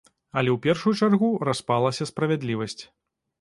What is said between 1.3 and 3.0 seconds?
распалася справядлівасць.